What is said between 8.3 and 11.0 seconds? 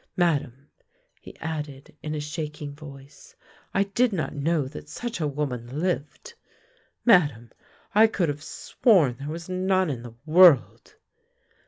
sworn there was none in the world."